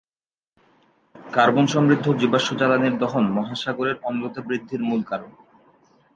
কার্বন-সমৃদ্ধ 1.15 2.05
জীবাশ্ম 2.13 2.51
জ্বালানির 2.57 2.95
দহন 2.97 3.25
মহাসাগরের 3.31 3.97
অম্লতা 4.03 4.41
বৃদ্ধির 4.41 4.81
মূল 4.83 5.01
কারণ। 5.03 5.31